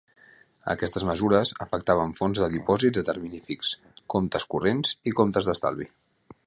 [0.73, 3.75] Aquestes mesures afectaven fons de dipòsits a termini fix,
[4.15, 5.91] comptes corrents i comptes d'estalvi.